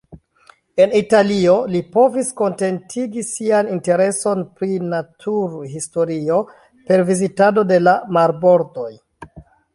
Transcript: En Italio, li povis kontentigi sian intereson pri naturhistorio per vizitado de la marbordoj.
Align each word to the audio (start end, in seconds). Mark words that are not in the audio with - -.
En 0.83 0.93
Italio, 0.99 1.57
li 1.73 1.81
povis 1.97 2.31
kontentigi 2.41 3.25
sian 3.33 3.69
intereson 3.75 4.41
pri 4.61 4.79
naturhistorio 4.95 6.41
per 6.89 7.07
vizitado 7.13 7.67
de 7.75 7.81
la 7.87 7.97
marbordoj. 8.19 8.91